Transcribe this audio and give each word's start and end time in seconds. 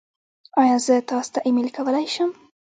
ایا 0.61 0.77
زه 0.85 0.95
تاسو 1.09 1.29
ته 1.33 1.39
ایمیل 1.45 1.67
کولی 1.75 2.05
شم؟ 2.13 2.29